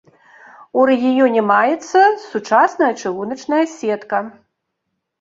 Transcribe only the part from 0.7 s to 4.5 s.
У рэгіёне маецца сучасная чыгуначная сетка.